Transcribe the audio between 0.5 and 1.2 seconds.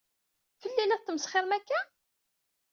Fell-i i la